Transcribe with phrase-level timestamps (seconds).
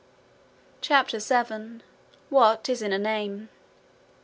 [0.81, 1.83] CHAPTER 7
[2.31, 3.49] What Is in a Name?